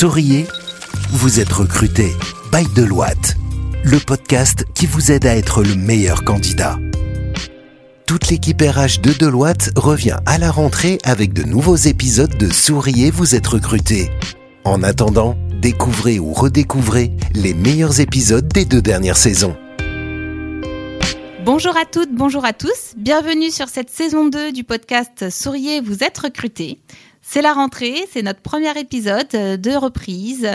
Souriez, 0.00 0.46
vous 1.10 1.40
êtes 1.40 1.52
recruté 1.52 2.16
by 2.50 2.64
Deloitte, 2.74 3.36
le 3.84 3.98
podcast 3.98 4.64
qui 4.74 4.86
vous 4.86 5.12
aide 5.12 5.26
à 5.26 5.36
être 5.36 5.62
le 5.62 5.74
meilleur 5.74 6.24
candidat. 6.24 6.78
Toute 8.06 8.28
l'équipe 8.28 8.62
RH 8.62 9.02
de 9.02 9.12
Deloitte 9.12 9.72
revient 9.76 10.16
à 10.24 10.38
la 10.38 10.50
rentrée 10.50 10.96
avec 11.04 11.34
de 11.34 11.42
nouveaux 11.42 11.76
épisodes 11.76 12.34
de 12.34 12.50
Souriez, 12.50 13.10
vous 13.10 13.34
êtes 13.34 13.46
recruté. 13.46 14.10
En 14.64 14.82
attendant, 14.82 15.36
découvrez 15.60 16.18
ou 16.18 16.32
redécouvrez 16.32 17.12
les 17.34 17.52
meilleurs 17.52 18.00
épisodes 18.00 18.48
des 18.48 18.64
deux 18.64 18.80
dernières 18.80 19.18
saisons. 19.18 19.54
Bonjour 21.44 21.76
à 21.76 21.84
toutes, 21.84 22.14
bonjour 22.14 22.46
à 22.46 22.54
tous. 22.54 22.94
Bienvenue 22.96 23.50
sur 23.50 23.68
cette 23.68 23.90
saison 23.90 24.28
2 24.28 24.52
du 24.52 24.64
podcast 24.64 25.28
Souriez, 25.30 25.82
vous 25.82 26.02
êtes 26.04 26.16
recruté. 26.16 26.78
C'est 27.32 27.42
la 27.42 27.52
rentrée, 27.52 28.08
c'est 28.12 28.22
notre 28.22 28.40
premier 28.40 28.76
épisode 28.76 29.28
de 29.28 29.76
reprise 29.76 30.50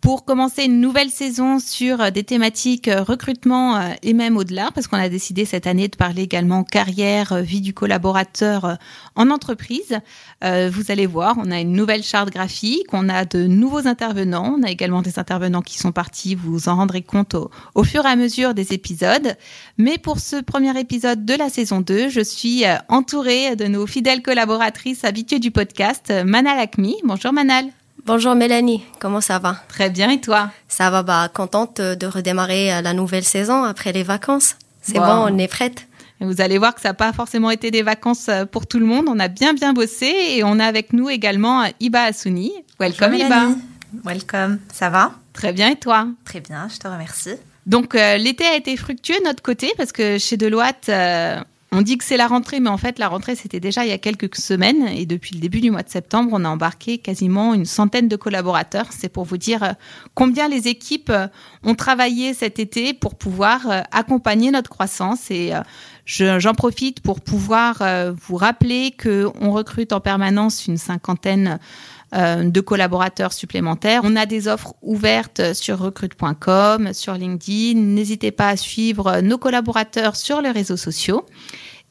pour 0.00 0.24
commencer 0.24 0.64
une 0.64 0.80
nouvelle 0.80 1.10
saison 1.10 1.58
sur 1.58 2.12
des 2.12 2.22
thématiques 2.22 2.88
euh, 2.88 3.02
recrutement 3.02 3.76
euh, 3.76 3.90
et 4.02 4.12
même 4.12 4.36
au-delà, 4.36 4.70
parce 4.74 4.86
qu'on 4.86 4.96
a 4.96 5.08
décidé 5.08 5.44
cette 5.44 5.66
année 5.66 5.88
de 5.88 5.96
parler 5.96 6.22
également 6.22 6.62
carrière, 6.62 7.32
euh, 7.32 7.40
vie 7.40 7.60
du 7.60 7.74
collaborateur 7.74 8.78
en 9.16 9.30
entreprise. 9.30 9.98
vous 10.42 10.90
allez 10.90 11.06
voir, 11.06 11.36
on 11.38 11.50
a 11.50 11.60
une 11.60 11.72
nouvelle 11.72 12.02
charte 12.02 12.30
graphique, 12.30 12.86
on 12.92 13.08
a 13.08 13.24
de 13.24 13.46
nouveaux 13.46 13.86
intervenants, 13.86 14.56
on 14.58 14.62
a 14.62 14.70
également 14.70 15.02
des 15.02 15.18
intervenants 15.18 15.62
qui 15.62 15.78
sont 15.78 15.92
partis, 15.92 16.34
vous 16.34 16.52
vous 16.52 16.68
en 16.68 16.76
rendrez 16.76 17.02
compte 17.02 17.34
au, 17.34 17.50
au 17.74 17.84
fur 17.84 18.04
et 18.04 18.08
à 18.08 18.16
mesure 18.16 18.54
des 18.54 18.72
épisodes. 18.72 19.36
Mais 19.76 19.98
pour 19.98 20.20
ce 20.20 20.36
premier 20.40 20.78
épisode 20.78 21.24
de 21.24 21.34
la 21.34 21.48
saison 21.48 21.80
2, 21.80 22.08
je 22.08 22.20
suis 22.20 22.64
entourée 22.88 23.56
de 23.56 23.66
nos 23.66 23.86
fidèles 23.86 24.22
collaboratrices 24.22 25.04
habituées 25.04 25.40
du 25.40 25.50
podcast, 25.50 26.12
Manal 26.24 26.58
Akmi. 26.58 26.96
Bonjour 27.04 27.32
Manal. 27.32 27.77
Bonjour 28.08 28.34
Mélanie, 28.34 28.82
comment 29.00 29.20
ça 29.20 29.38
va? 29.38 29.56
Très 29.68 29.90
bien 29.90 30.08
et 30.08 30.18
toi? 30.18 30.50
Ça 30.66 30.88
va, 30.88 31.02
bah 31.02 31.28
contente 31.28 31.78
de 31.78 32.06
redémarrer 32.06 32.72
euh, 32.72 32.80
la 32.80 32.94
nouvelle 32.94 33.22
saison 33.22 33.64
après 33.64 33.92
les 33.92 34.02
vacances. 34.02 34.56
C'est 34.80 34.94
bon, 34.94 35.26
on 35.28 35.36
est 35.36 35.46
prête. 35.46 35.86
Et 36.22 36.24
vous 36.24 36.40
allez 36.40 36.56
voir 36.56 36.74
que 36.74 36.80
ça 36.80 36.88
n'a 36.88 36.94
pas 36.94 37.12
forcément 37.12 37.50
été 37.50 37.70
des 37.70 37.82
vacances 37.82 38.30
euh, 38.30 38.46
pour 38.46 38.66
tout 38.66 38.78
le 38.78 38.86
monde. 38.86 39.04
On 39.10 39.18
a 39.18 39.28
bien 39.28 39.52
bien 39.52 39.74
bossé 39.74 40.06
et 40.06 40.42
on 40.42 40.58
a 40.58 40.64
avec 40.64 40.94
nous 40.94 41.10
également 41.10 41.64
euh, 41.64 41.68
Iba 41.80 42.04
Assouni. 42.04 42.50
Welcome 42.80 43.12
Iba. 43.12 43.48
Welcome, 44.06 44.58
ça 44.72 44.88
va? 44.88 45.12
Très 45.34 45.52
bien 45.52 45.68
et 45.68 45.76
toi? 45.76 46.08
Très 46.24 46.40
bien, 46.40 46.66
je 46.72 46.78
te 46.78 46.88
remercie. 46.88 47.36
Donc 47.66 47.92
l'été 47.92 48.46
a 48.46 48.56
été 48.56 48.74
fructueux 48.78 49.18
de 49.18 49.24
notre 49.24 49.42
côté 49.42 49.74
parce 49.76 49.92
que 49.92 50.16
chez 50.16 50.38
Deloitte, 50.38 50.90
on 51.70 51.82
dit 51.82 51.98
que 51.98 52.04
c'est 52.04 52.16
la 52.16 52.26
rentrée, 52.26 52.60
mais 52.60 52.70
en 52.70 52.78
fait, 52.78 52.98
la 52.98 53.08
rentrée, 53.08 53.34
c'était 53.34 53.60
déjà 53.60 53.84
il 53.84 53.90
y 53.90 53.92
a 53.92 53.98
quelques 53.98 54.34
semaines. 54.36 54.88
Et 54.88 55.04
depuis 55.04 55.34
le 55.34 55.40
début 55.40 55.60
du 55.60 55.70
mois 55.70 55.82
de 55.82 55.90
septembre, 55.90 56.30
on 56.32 56.44
a 56.46 56.48
embarqué 56.48 56.96
quasiment 56.96 57.52
une 57.52 57.66
centaine 57.66 58.08
de 58.08 58.16
collaborateurs. 58.16 58.86
C'est 58.90 59.10
pour 59.10 59.24
vous 59.24 59.36
dire 59.36 59.62
euh, 59.62 59.72
combien 60.14 60.48
les 60.48 60.68
équipes 60.68 61.10
euh, 61.10 61.28
ont 61.62 61.74
travaillé 61.74 62.32
cet 62.32 62.58
été 62.58 62.94
pour 62.94 63.16
pouvoir 63.16 63.70
euh, 63.70 63.82
accompagner 63.92 64.50
notre 64.50 64.70
croissance. 64.70 65.30
Et 65.30 65.52
j'en 66.06 66.54
profite 66.54 67.00
pour 67.00 67.20
pouvoir 67.20 67.82
vous 68.14 68.36
rappeler 68.36 68.92
qu'on 68.92 69.50
recrute 69.50 69.92
en 69.92 70.00
permanence 70.00 70.66
une 70.66 70.78
cinquantaine 70.78 71.58
de 72.12 72.60
collaborateurs 72.60 73.32
supplémentaires. 73.32 74.00
On 74.04 74.16
a 74.16 74.24
des 74.24 74.48
offres 74.48 74.74
ouvertes 74.80 75.52
sur 75.52 75.78
recrute.com, 75.78 76.94
sur 76.94 77.14
LinkedIn. 77.14 77.78
N'hésitez 77.78 78.30
pas 78.30 78.48
à 78.48 78.56
suivre 78.56 79.20
nos 79.20 79.36
collaborateurs 79.36 80.16
sur 80.16 80.40
les 80.40 80.50
réseaux 80.50 80.78
sociaux. 80.78 81.26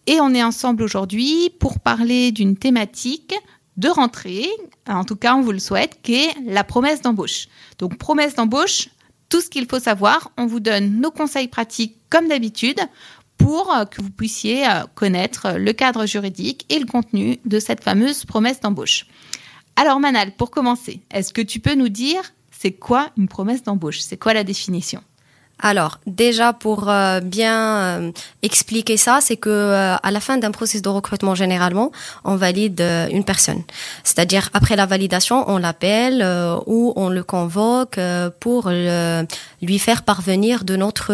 Et 0.07 0.21
on 0.21 0.33
est 0.33 0.43
ensemble 0.43 0.83
aujourd'hui 0.83 1.51
pour 1.59 1.79
parler 1.79 2.31
d'une 2.31 2.55
thématique 2.55 3.35
de 3.75 3.89
rentrée, 3.89 4.47
en 4.87 5.03
tout 5.03 5.15
cas 5.15 5.35
on 5.35 5.41
vous 5.41 5.51
le 5.51 5.59
souhaite, 5.59 5.99
qui 6.01 6.15
est 6.15 6.33
la 6.45 6.63
promesse 6.63 7.01
d'embauche. 7.01 7.47
Donc 7.77 7.97
promesse 7.97 8.35
d'embauche, 8.35 8.89
tout 9.29 9.41
ce 9.41 9.49
qu'il 9.49 9.67
faut 9.67 9.79
savoir, 9.79 10.31
on 10.37 10.45
vous 10.45 10.61
donne 10.61 10.99
nos 10.99 11.11
conseils 11.11 11.49
pratiques 11.49 11.97
comme 12.09 12.27
d'habitude 12.27 12.79
pour 13.37 13.71
que 13.91 14.01
vous 14.01 14.09
puissiez 14.09 14.67
euh, 14.67 14.85
connaître 14.95 15.57
le 15.57 15.73
cadre 15.73 16.07
juridique 16.07 16.65
et 16.69 16.79
le 16.79 16.85
contenu 16.85 17.37
de 17.45 17.59
cette 17.59 17.83
fameuse 17.83 18.25
promesse 18.25 18.61
d'embauche. 18.61 19.05
Alors 19.79 19.99
Manal, 19.99 20.31
pour 20.31 20.49
commencer, 20.49 21.01
est-ce 21.11 21.31
que 21.31 21.41
tu 21.41 21.59
peux 21.59 21.75
nous 21.75 21.89
dire 21.89 22.33
c'est 22.49 22.71
quoi 22.71 23.11
une 23.15 23.27
promesse 23.27 23.61
d'embauche? 23.61 23.99
C'est 23.99 24.17
quoi 24.17 24.33
la 24.33 24.43
définition? 24.43 25.03
Alors, 25.59 25.99
déjà 26.05 26.53
pour 26.53 26.87
euh, 26.87 27.19
bien 27.19 27.77
euh, 27.77 28.11
expliquer 28.43 28.95
ça, 28.95 29.19
c'est 29.21 29.37
que 29.37 29.49
euh, 29.49 29.95
à 29.95 30.11
la 30.11 30.19
fin 30.19 30.37
d'un 30.37 30.51
processus 30.51 30.83
de 30.83 30.89
recrutement 30.89 31.33
généralement, 31.33 31.91
on 32.23 32.35
valide 32.35 32.81
une 33.11 33.23
personne. 33.23 33.63
C'est-à-dire 34.03 34.49
après 34.53 34.75
la 34.75 34.85
validation, 34.85 35.49
on 35.49 35.57
l'appelle 35.57 36.25
ou 36.67 36.93
on 36.95 37.09
le 37.09 37.23
convoque 37.23 37.99
pour 38.39 38.69
lui 38.69 39.79
faire 39.79 40.03
parvenir 40.03 40.63
de 40.63 40.75
notre 40.75 41.07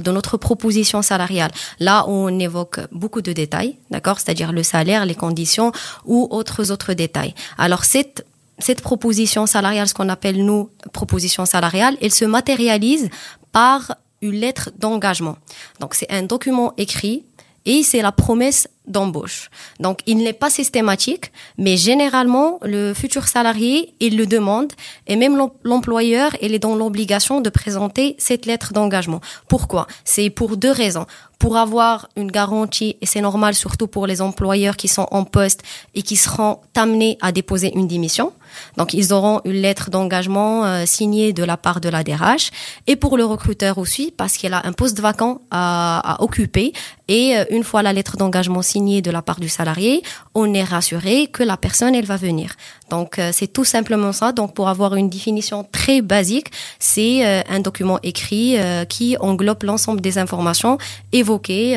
de 0.00 0.10
notre 0.10 0.36
proposition 0.36 1.02
salariale. 1.02 1.50
Là, 1.78 2.04
on 2.08 2.38
évoque 2.38 2.80
beaucoup 2.92 3.22
de 3.22 3.32
détails, 3.32 3.76
d'accord? 3.90 4.20
C'est-à-dire 4.20 4.52
le 4.52 4.62
salaire, 4.62 5.06
les 5.06 5.14
conditions 5.14 5.72
ou 6.04 6.28
autres 6.30 6.70
autres 6.70 6.92
détails. 6.92 7.34
Alors 7.56 7.84
cette 7.84 8.24
cette 8.60 8.82
proposition 8.82 9.46
salariale, 9.46 9.88
ce 9.88 9.94
qu'on 9.94 10.08
appelle 10.08 10.44
nous 10.44 10.70
proposition 10.92 11.46
salariale, 11.46 11.96
elle 12.00 12.12
se 12.12 12.24
matérialise 12.24 13.08
par 13.52 13.96
une 14.22 14.34
lettre 14.34 14.70
d'engagement. 14.78 15.36
Donc 15.80 15.94
c'est 15.94 16.10
un 16.10 16.22
document 16.22 16.72
écrit 16.76 17.24
et 17.66 17.82
c'est 17.82 18.02
la 18.02 18.12
promesse 18.12 18.68
d'embauche. 18.86 19.50
Donc 19.78 20.00
il 20.06 20.18
n'est 20.18 20.32
pas 20.32 20.50
systématique, 20.50 21.30
mais 21.58 21.76
généralement 21.76 22.58
le 22.62 22.94
futur 22.94 23.28
salarié, 23.28 23.94
il 24.00 24.16
le 24.16 24.26
demande 24.26 24.72
et 25.06 25.16
même 25.16 25.36
l'employeur, 25.62 26.34
il 26.42 26.54
est 26.54 26.58
dans 26.58 26.74
l'obligation 26.74 27.40
de 27.40 27.50
présenter 27.50 28.16
cette 28.18 28.46
lettre 28.46 28.72
d'engagement. 28.72 29.20
Pourquoi? 29.48 29.86
C'est 30.04 30.30
pour 30.30 30.56
deux 30.56 30.72
raisons. 30.72 31.06
Pour 31.38 31.56
avoir 31.56 32.08
une 32.16 32.30
garantie, 32.30 32.96
et 33.00 33.06
c'est 33.06 33.22
normal 33.22 33.54
surtout 33.54 33.86
pour 33.86 34.06
les 34.06 34.20
employeurs 34.20 34.76
qui 34.76 34.88
sont 34.88 35.06
en 35.10 35.24
poste 35.24 35.62
et 35.94 36.02
qui 36.02 36.16
seront 36.16 36.60
amenés 36.74 37.16
à 37.22 37.32
déposer 37.32 37.72
une 37.74 37.88
démission. 37.88 38.32
Donc 38.76 38.94
ils 38.94 39.12
auront 39.12 39.40
une 39.44 39.60
lettre 39.62 39.90
d'engagement 39.90 40.64
euh, 40.64 40.84
signée 40.86 41.32
de 41.32 41.44
la 41.44 41.56
part 41.56 41.80
de 41.80 41.88
la 41.88 42.02
DRH 42.02 42.50
et 42.86 42.96
pour 42.96 43.16
le 43.16 43.24
recruteur 43.24 43.78
aussi 43.78 44.12
parce 44.16 44.36
qu'il 44.36 44.52
a 44.52 44.66
un 44.66 44.72
poste 44.72 45.00
vacant 45.00 45.40
à, 45.50 46.16
occuper 46.20 46.72
et 47.08 47.36
euh, 47.36 47.44
une 47.50 47.64
fois 47.64 47.82
la 47.82 47.92
lettre 47.92 48.16
d'engagement 48.16 48.62
signée 48.62 49.02
de 49.02 49.10
la 49.10 49.22
part 49.22 49.40
du 49.40 49.48
salarié, 49.48 50.02
on 50.34 50.52
est 50.54 50.64
rassuré 50.64 51.26
que 51.26 51.42
la 51.42 51.56
personne 51.56 51.94
elle 51.94 52.04
va 52.04 52.16
venir. 52.16 52.54
Donc 52.90 53.18
euh, 53.18 53.30
c'est 53.32 53.52
tout 53.52 53.64
simplement 53.64 54.12
ça. 54.12 54.32
Donc 54.32 54.54
pour 54.54 54.68
avoir 54.68 54.94
une 54.94 55.08
définition 55.08 55.66
très 55.70 56.02
basique, 56.02 56.48
c'est 56.78 57.44
un 57.48 57.60
document 57.60 57.98
écrit 58.02 58.56
qui 58.88 59.16
englobe 59.18 59.62
l'ensemble 59.64 60.00
des 60.00 60.18
informations 60.18 60.78
évoquées 61.12 61.76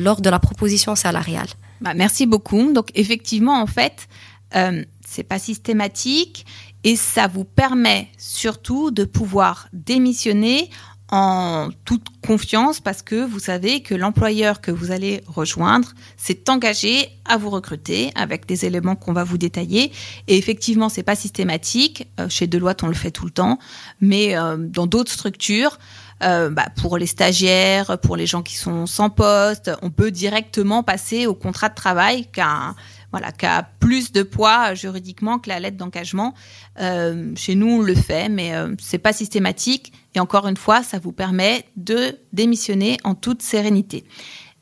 lors 0.00 0.20
de 0.20 0.30
la 0.30 0.38
proposition 0.38 0.94
salariale. 0.94 1.48
Bah, 1.80 1.94
merci 1.94 2.26
beaucoup. 2.26 2.72
Donc 2.72 2.90
effectivement 2.94 3.60
en 3.60 3.66
fait 3.66 4.08
c'est 4.52 5.22
pas 5.24 5.38
systématique 5.38 6.46
et 6.84 6.96
ça 6.96 7.26
vous 7.26 7.44
permet 7.44 8.08
surtout 8.18 8.90
de 8.90 9.04
pouvoir 9.04 9.68
démissionner 9.72 10.70
en 11.10 11.70
toute 11.86 12.06
confiance 12.26 12.80
parce 12.80 13.00
que 13.00 13.24
vous 13.24 13.38
savez 13.38 13.82
que 13.82 13.94
l'employeur 13.94 14.60
que 14.60 14.70
vous 14.70 14.90
allez 14.90 15.22
rejoindre 15.26 15.92
s'est 16.18 16.50
engagé 16.50 17.08
à 17.24 17.38
vous 17.38 17.48
recruter 17.48 18.12
avec 18.14 18.44
des 18.46 18.66
éléments 18.66 18.94
qu'on 18.94 19.14
va 19.14 19.24
vous 19.24 19.38
détailler. 19.38 19.90
Et 20.26 20.36
effectivement, 20.36 20.90
c'est 20.90 21.02
pas 21.02 21.16
systématique. 21.16 22.08
Euh, 22.20 22.28
chez 22.28 22.46
Deloitte, 22.46 22.82
on 22.82 22.88
le 22.88 22.94
fait 22.94 23.10
tout 23.10 23.24
le 23.24 23.30
temps, 23.30 23.58
mais 24.00 24.36
euh, 24.36 24.56
dans 24.58 24.86
d'autres 24.86 25.12
structures, 25.12 25.78
euh, 26.22 26.50
bah, 26.50 26.66
pour 26.76 26.98
les 26.98 27.06
stagiaires, 27.06 27.98
pour 27.98 28.16
les 28.16 28.26
gens 28.26 28.42
qui 28.42 28.56
sont 28.56 28.86
sans 28.86 29.08
poste, 29.08 29.70
on 29.80 29.90
peut 29.90 30.10
directement 30.10 30.82
passer 30.82 31.26
au 31.26 31.34
contrat 31.34 31.70
de 31.70 31.74
travail 31.74 32.26
qu'un 32.26 32.74
voilà, 33.10 33.32
qui 33.32 33.46
a 33.46 33.62
plus 33.62 34.12
de 34.12 34.22
poids 34.22 34.74
juridiquement 34.74 35.38
que 35.38 35.48
la 35.48 35.60
lettre 35.60 35.76
d'engagement. 35.76 36.34
Euh, 36.80 37.32
chez 37.36 37.54
nous, 37.54 37.78
on 37.78 37.82
le 37.82 37.94
fait, 37.94 38.28
mais 38.28 38.54
euh, 38.54 38.74
c'est 38.78 38.98
pas 38.98 39.12
systématique. 39.12 39.92
Et 40.14 40.20
encore 40.20 40.46
une 40.46 40.56
fois, 40.56 40.82
ça 40.82 40.98
vous 40.98 41.12
permet 41.12 41.64
de 41.76 42.18
démissionner 42.32 42.98
en 43.04 43.14
toute 43.14 43.42
sérénité. 43.42 44.04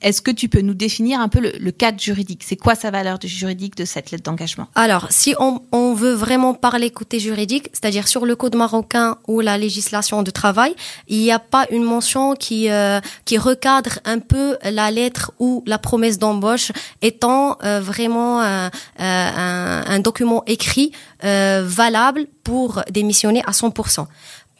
Est-ce 0.03 0.21
que 0.21 0.31
tu 0.31 0.49
peux 0.49 0.61
nous 0.61 0.75
définir 0.75 1.21
un 1.21 1.29
peu 1.29 1.41
le, 1.41 1.71
cadre 1.71 1.99
juridique? 1.99 2.43
C'est 2.45 2.57
quoi 2.57 2.75
sa 2.75 2.91
valeur 2.91 3.19
juridique 3.23 3.77
de 3.77 3.87
cette 3.87 4.11
lettre 4.11 4.25
d'engagement? 4.25 4.69
Alors, 4.75 5.07
si 5.11 5.35
on, 5.39 5.95
veut 5.95 6.13
vraiment 6.13 6.53
parler 6.53 6.91
côté 6.91 7.19
juridique, 7.19 7.71
c'est-à-dire 7.73 8.07
sur 8.07 8.27
le 8.27 8.37
code 8.37 8.55
marocain 8.55 9.17
ou 9.27 9.41
la 9.41 9.57
législation 9.57 10.23
de 10.23 10.31
travail, 10.31 10.75
il 11.09 11.19
n'y 11.19 11.33
a 11.33 11.39
pas 11.39 11.67
une 11.71 11.85
mention 11.85 12.35
qui 12.35 12.69
euh, 12.71 13.01
qui 13.25 13.39
recadre 13.39 14.01
un 14.05 14.19
peu 14.19 14.59
la 14.63 14.91
lettre 14.91 15.33
ou 15.39 15.63
la 15.67 15.79
promesse 15.79 16.19
d'embauche 16.19 16.73
étant 17.01 17.57
euh, 17.65 17.81
vraiment 17.81 18.43
un, 18.43 18.71
un, 18.99 19.85
un, 19.87 19.99
document 20.01 20.43
écrit 20.47 20.93
euh, 21.25 21.63
valable 21.65 22.27
pour 22.45 22.83
démissionner 22.91 23.43
à 23.47 23.53
100%. 23.53 24.07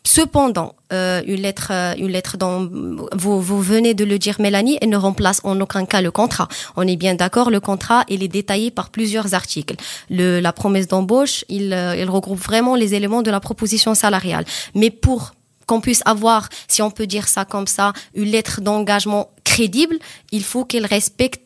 Cependant, 0.07 0.77
euh, 0.93 1.21
une 1.27 1.43
lettre, 1.43 1.73
euh, 1.73 1.95
une 1.99 2.13
lettre 2.13 2.37
dont 2.37 2.71
vous, 3.13 3.61
venez 3.61 3.93
de 3.93 4.05
le 4.05 4.21
dire, 4.21 4.37
Mélanie, 4.39 4.79
elle 4.81 4.91
ne 4.91 4.97
remplace 4.97 5.41
en 5.43 5.61
aucun 5.61 5.85
cas 5.85 6.01
le 6.01 6.13
contrat. 6.13 6.47
On 6.77 6.87
est 6.87 6.95
bien 6.95 7.17
d'accord, 7.17 7.51
le 7.51 7.59
contrat, 7.59 8.05
il 8.09 8.23
est 8.23 8.29
détaillé 8.29 8.71
par 8.71 8.91
plusieurs 8.91 9.35
articles. 9.35 9.75
Le, 10.09 10.39
la 10.39 10.53
promesse 10.53 10.87
d'embauche, 10.87 11.45
il, 11.49 11.73
euh, 11.73 11.97
il 11.97 12.09
regroupe 12.09 12.39
vraiment 12.39 12.77
les 12.77 12.95
éléments 12.95 13.23
de 13.23 13.33
la 13.33 13.41
proposition 13.41 13.97
salariale. 13.97 14.45
Mais 14.77 14.91
pour 14.91 15.35
qu'on 15.67 15.81
puisse 15.81 16.03
avoir, 16.05 16.49
si 16.69 16.83
on 16.83 16.93
peut 16.93 17.09
dire 17.09 17.27
ça 17.27 17.45
comme 17.45 17.67
ça, 17.67 17.93
une 18.15 18.31
lettre 18.31 18.61
d'engagement 18.61 19.31
crédible, 19.43 19.99
il 20.31 20.45
faut 20.45 20.65
qu'elle 20.65 20.87
respecte 20.87 21.41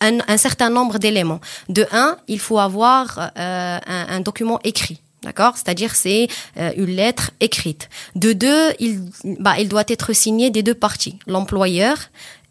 un, 0.00 0.20
un, 0.26 0.38
certain 0.38 0.70
nombre 0.70 0.98
d'éléments. 0.98 1.42
De 1.68 1.86
un, 1.92 2.16
il 2.28 2.40
faut 2.40 2.58
avoir 2.58 3.30
un 3.36 4.20
document 4.20 4.58
écrit. 4.64 5.02
D'accord? 5.24 5.56
C'est-à-dire 5.56 5.94
c'est 5.94 6.28
euh, 6.58 6.70
une 6.76 6.94
lettre 6.96 7.30
écrite. 7.40 7.88
De 8.14 8.32
deux, 8.32 8.72
il, 8.78 9.00
bah, 9.40 9.54
il 9.58 9.68
doit 9.68 9.84
être 9.88 10.12
signé 10.12 10.50
des 10.50 10.62
deux 10.62 10.74
parties, 10.74 11.18
l'employeur 11.26 11.96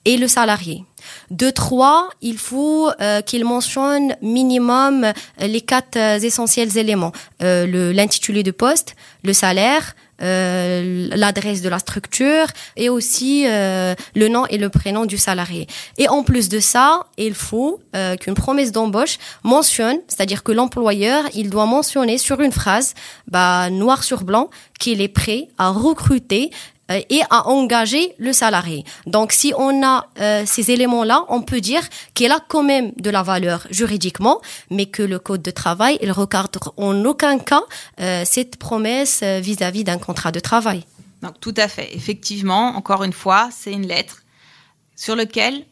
et 0.06 0.18
le 0.18 0.28
salarié. 0.28 0.84
De 1.32 1.50
trois, 1.50 2.10
il 2.22 2.38
faut 2.38 2.90
euh, 3.02 3.22
qu'il 3.22 3.46
mentionne 3.46 4.16
minimum 4.22 5.12
les 5.40 5.62
quatre 5.62 5.98
euh, 5.98 6.20
essentiels 6.20 6.78
éléments 6.78 7.12
euh, 7.42 7.94
l'intitulé 7.94 8.44
de 8.44 8.52
poste, 8.52 8.96
le 9.24 9.34
salaire, 9.34 9.96
euh, 10.24 11.10
l'adresse 11.12 11.62
de 11.62 11.70
la 11.70 11.80
structure 11.80 12.48
et 12.78 12.90
aussi 12.90 13.46
euh, 13.46 13.94
le 14.16 14.28
nom 14.30 14.46
et 14.48 14.58
le 14.58 14.70
prénom 14.70 15.06
du 15.06 15.18
salarié. 15.18 15.68
Et 15.98 16.08
en 16.08 16.24
plus 16.24 16.50
de 16.50 16.60
ça, 16.60 17.08
il 17.18 17.34
faut 17.34 17.82
euh, 17.96 18.16
qu'une 18.16 18.34
promesse 18.34 18.72
d'embauche 18.72 19.18
mentionne, 19.44 19.98
c'est-à-dire 20.08 20.44
que 20.44 20.52
l'employeur, 20.52 21.26
il 21.34 21.50
doit 21.50 21.66
mentionner 21.66 22.18
sur 22.18 22.42
une 22.42 22.52
phrase, 22.52 22.94
bah, 23.28 23.70
noir 23.70 24.04
sur 24.04 24.24
blanc, 24.24 24.50
qu'il 24.80 25.02
est 25.02 25.08
prêt 25.08 25.48
à 25.58 25.70
recruter 25.70 26.52
et 26.90 27.22
à 27.30 27.48
engager 27.48 28.14
le 28.18 28.34
salarié. 28.34 28.84
Donc 29.06 29.32
si 29.32 29.54
on 29.58 29.84
a 29.84 30.08
euh, 30.20 30.44
ces 30.46 30.72
éléments-là, 30.72 31.26
on 31.30 31.42
peut 31.42 31.62
dire 31.62 31.82
qu'elle 32.14 32.32
a 32.32 32.40
quand 32.48 32.64
même 32.64 32.92
de 32.98 33.10
la 33.10 33.24
valeur 33.24 33.68
juridiquement, 33.70 34.42
mais 34.70 34.86
que 34.86 35.04
le 35.04 35.20
code 35.20 35.42
de 35.42 35.52
travail, 35.52 35.98
il 36.02 36.12
recadre 36.12 36.74
en 36.78 37.06
aucun 37.06 37.40
cas 37.40 37.64
euh, 38.00 38.24
cette 38.26 38.58
promesse 38.58 39.22
euh, 39.24 39.40
vis-à-vis 39.40 39.84
d'un 39.84 39.98
contrat 39.98 40.32
de 40.32 40.40
travail. 40.40 40.84
Donc 41.22 41.40
tout 41.40 41.54
à 41.58 41.68
fait. 41.68 41.96
Effectivement, 41.96 42.76
encore 42.76 43.04
une 43.04 43.14
fois, 43.14 43.50
c'est 43.52 43.72
une 43.72 43.88
lettre 43.88 44.24
sur 44.96 45.16
laquelle 45.16 45.64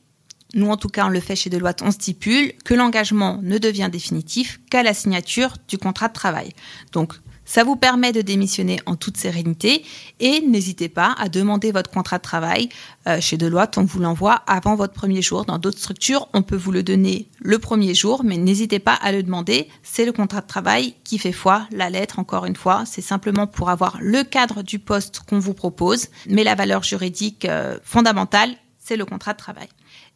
nous, 0.53 0.69
en 0.69 0.77
tout 0.77 0.89
cas, 0.89 1.05
on 1.05 1.09
le 1.09 1.19
fait 1.21 1.35
chez 1.35 1.49
Deloitte, 1.49 1.81
on 1.81 1.91
stipule 1.91 2.53
que 2.65 2.73
l'engagement 2.73 3.39
ne 3.41 3.57
devient 3.57 3.89
définitif 3.89 4.59
qu'à 4.69 4.83
la 4.83 4.93
signature 4.93 5.53
du 5.67 5.77
contrat 5.77 6.09
de 6.09 6.13
travail. 6.13 6.51
Donc, 6.91 7.13
ça 7.51 7.65
vous 7.65 7.75
permet 7.75 8.13
de 8.13 8.21
démissionner 8.21 8.79
en 8.85 8.95
toute 8.95 9.17
sérénité 9.17 9.83
et 10.21 10.39
n'hésitez 10.39 10.87
pas 10.87 11.13
à 11.17 11.27
demander 11.27 11.73
votre 11.73 11.89
contrat 11.89 12.17
de 12.17 12.23
travail 12.23 12.69
euh, 13.07 13.19
chez 13.19 13.35
Deloitte. 13.35 13.77
On 13.77 13.83
vous 13.83 13.99
l'envoie 13.99 14.35
avant 14.47 14.75
votre 14.75 14.93
premier 14.93 15.21
jour. 15.21 15.43
Dans 15.43 15.57
d'autres 15.57 15.79
structures, 15.79 16.29
on 16.33 16.43
peut 16.43 16.55
vous 16.55 16.71
le 16.71 16.81
donner 16.81 17.27
le 17.39 17.59
premier 17.59 17.93
jour, 17.93 18.23
mais 18.23 18.37
n'hésitez 18.37 18.79
pas 18.79 18.93
à 18.93 19.11
le 19.11 19.21
demander. 19.21 19.67
C'est 19.83 20.05
le 20.05 20.13
contrat 20.13 20.39
de 20.39 20.47
travail 20.47 20.95
qui 21.03 21.17
fait 21.17 21.33
foi. 21.33 21.67
La 21.73 21.89
lettre, 21.89 22.19
encore 22.19 22.45
une 22.45 22.55
fois, 22.55 22.85
c'est 22.85 23.01
simplement 23.01 23.47
pour 23.47 23.69
avoir 23.69 23.97
le 23.99 24.23
cadre 24.23 24.63
du 24.63 24.79
poste 24.79 25.19
qu'on 25.27 25.39
vous 25.39 25.53
propose, 25.53 26.07
mais 26.29 26.45
la 26.45 26.55
valeur 26.55 26.83
juridique 26.83 27.43
euh, 27.43 27.77
fondamentale, 27.83 28.51
c'est 28.79 28.95
le 28.95 29.03
contrat 29.03 29.33
de 29.33 29.39
travail. 29.39 29.67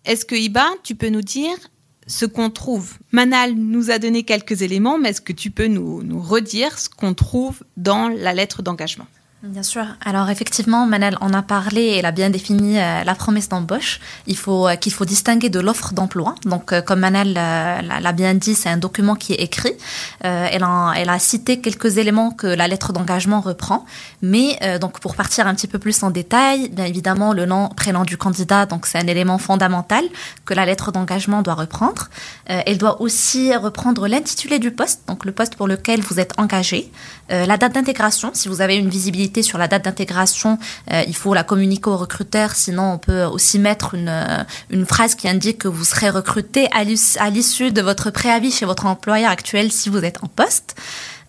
Est-ce 0.05 0.23
que 0.23 0.35
Iba, 0.35 0.67
tu 0.83 0.95
peux 0.95 1.09
nous 1.09 1.21
dire 1.21 1.57
ce 2.07 2.25
qu'on 2.25 2.49
trouve. 2.49 2.97
Manal 3.11 3.53
nous 3.53 3.91
a 3.91 3.99
donné 3.99 4.23
quelques 4.23 4.61
éléments, 4.61 4.97
mais 4.97 5.09
est-ce 5.09 5.21
que 5.21 5.33
tu 5.33 5.51
peux 5.51 5.67
nous, 5.67 6.03
nous 6.03 6.21
redire 6.21 6.77
ce 6.77 6.89
qu'on 6.89 7.13
trouve 7.13 7.63
dans 7.77 8.09
la 8.09 8.33
lettre 8.33 8.61
d'engagement? 8.61 9.07
Bien 9.47 9.61
sûr. 9.61 9.85
Alors 10.03 10.31
effectivement, 10.31 10.87
Manel 10.87 11.19
en 11.21 11.31
a 11.31 11.43
parlé, 11.43 11.97
elle 11.99 12.07
a 12.07 12.11
bien 12.11 12.31
défini 12.31 12.79
euh, 12.79 13.03
la 13.03 13.13
promesse 13.13 13.47
d'embauche. 13.47 13.99
Il 14.25 14.37
faut 14.37 14.67
euh, 14.67 14.75
qu'il 14.75 14.91
faut 14.91 15.05
distinguer 15.05 15.49
de 15.49 15.59
l'offre 15.59 15.93
d'emploi. 15.93 16.33
Donc 16.45 16.73
euh, 16.73 16.81
comme 16.81 17.01
Manel 17.01 17.33
l'a 17.33 18.11
bien 18.11 18.33
dit, 18.33 18.55
c'est 18.55 18.69
un 18.69 18.77
document 18.77 19.13
qui 19.13 19.33
est 19.33 19.43
écrit. 19.43 19.73
Elle, 20.21 20.63
en, 20.63 20.91
elle 20.93 21.09
a 21.09 21.19
cité 21.19 21.59
quelques 21.61 21.97
éléments 21.97 22.31
que 22.31 22.47
la 22.47 22.67
lettre 22.67 22.91
d'engagement 22.91 23.39
reprend. 23.39 23.85
Mais 24.23 24.57
donc 24.79 24.99
pour 24.99 25.15
partir 25.15 25.45
un 25.45 25.53
petit 25.53 25.67
peu 25.67 25.77
plus 25.77 26.01
en 26.01 26.09
détail, 26.09 26.69
bien 26.69 26.85
évidemment 26.85 27.33
le 27.33 27.45
nom, 27.45 27.69
prénom 27.69 28.03
du 28.03 28.17
candidat, 28.17 28.65
donc 28.65 28.87
c'est 28.87 28.97
un 28.97 29.07
élément 29.07 29.37
fondamental 29.37 30.03
que 30.45 30.53
la 30.53 30.65
lettre 30.65 30.91
d'engagement 30.91 31.41
doit 31.41 31.53
reprendre. 31.53 32.09
Elle 32.45 32.77
doit 32.77 33.01
aussi 33.01 33.55
reprendre 33.55 34.07
l'intitulé 34.07 34.57
du 34.59 34.71
poste, 34.71 35.01
donc 35.07 35.25
le 35.25 35.31
poste 35.31 35.55
pour 35.55 35.67
lequel 35.67 36.01
vous 36.01 36.19
êtes 36.19 36.33
engagé, 36.39 36.91
la 37.29 37.57
date 37.57 37.73
d'intégration, 37.73 38.31
si 38.33 38.47
vous 38.47 38.61
avez 38.61 38.77
une 38.77 38.89
visibilité 38.89 39.34
sur 39.43 39.57
la 39.57 39.67
date 39.67 39.85
d'intégration, 39.85 40.57
euh, 40.91 41.03
il 41.07 41.15
faut 41.15 41.33
la 41.33 41.43
communiquer 41.43 41.89
au 41.89 41.97
recruteur. 41.97 42.51
Sinon, 42.55 42.93
on 42.93 42.97
peut 42.97 43.23
aussi 43.23 43.59
mettre 43.59 43.95
une, 43.95 44.09
euh, 44.09 44.43
une 44.69 44.85
phrase 44.85 45.15
qui 45.15 45.27
indique 45.27 45.59
que 45.59 45.67
vous 45.67 45.85
serez 45.85 46.09
recruté 46.09 46.67
à 46.71 46.83
l'issue 47.29 47.71
de 47.71 47.81
votre 47.81 48.09
préavis 48.11 48.51
chez 48.51 48.65
votre 48.65 48.85
employeur 48.85 49.31
actuel 49.31 49.71
si 49.71 49.89
vous 49.89 50.03
êtes 50.03 50.23
en 50.23 50.27
poste. 50.27 50.75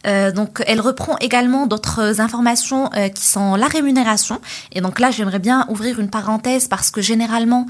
Euh, 0.06 0.30
donc, 0.30 0.62
elle 0.66 0.80
reprend 0.80 1.16
également 1.18 1.66
d'autres 1.66 2.20
informations 2.20 2.90
qui 3.12 3.26
sont 3.26 3.56
la 3.56 3.66
rémunération. 3.66 4.40
Et 4.72 4.80
donc 4.80 5.00
là, 5.00 5.10
j'aimerais 5.10 5.40
bien 5.40 5.66
ouvrir 5.68 5.98
une 5.98 6.10
parenthèse 6.10 6.68
parce 6.68 6.92
que 6.92 7.00
généralement, 7.00 7.66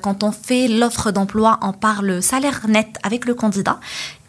quand 0.00 0.22
on 0.22 0.32
fait 0.32 0.66
l'offre 0.66 1.10
d'emploi, 1.10 1.58
on 1.60 1.72
parle 1.72 2.22
salaire 2.22 2.62
net 2.68 2.96
avec 3.02 3.26
le 3.26 3.34
candidat. 3.34 3.80